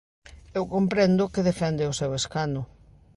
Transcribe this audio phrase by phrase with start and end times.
[0.57, 2.61] Eu comprendo que defende o seu escano.